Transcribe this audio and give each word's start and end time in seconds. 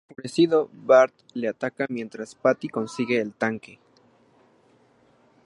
Enfurecido, 0.09 0.67
Bart 0.73 1.13
le 1.35 1.47
ataca 1.47 1.85
mientras 1.87 2.33
Patty 2.33 2.67
consigue 2.69 3.19
el 3.21 3.33
tanque. 3.33 3.77